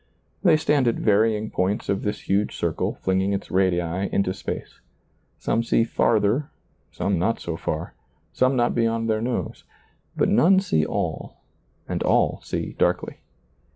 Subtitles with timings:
[0.41, 4.79] They stand at varying points of this huge circle flinging its radii into space.
[5.37, 6.49] Some see farther,
[6.91, 7.93] some not so far,
[8.33, 9.63] some not beyond ^lailizccbvGoOgle SEEING DARKLY 15 their nose;
[10.17, 11.41] but none see all,
[11.87, 13.17] and all see darkly.